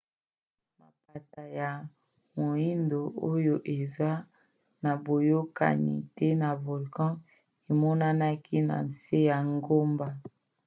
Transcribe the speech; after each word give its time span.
mapata 0.79 1.43
ya 1.59 1.69
moindo 2.35 3.01
oyo 3.33 3.55
eza 3.77 4.11
na 4.83 4.91
boyokani 5.03 5.95
te 6.15 6.27
na 6.41 6.49
volcan 6.63 7.13
emonanaki 7.71 8.57
na 8.69 8.75
nse 8.87 9.17
ya 9.29 9.37
ngomba 9.55 10.07